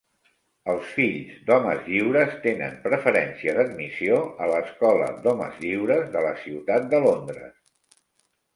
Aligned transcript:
Els 0.71 0.85
fills 0.93 1.35
d'homes 1.49 1.83
lliures 1.89 2.31
tenen 2.45 2.79
preferència 2.87 3.55
d'admissió 3.59 4.17
a 4.45 4.49
l'Escola 4.55 5.13
d'homes 5.27 5.63
lliures 5.67 6.11
de 6.17 6.27
la 6.29 6.35
ciutat 6.47 6.91
de 6.97 7.07
Londres. 7.09 7.65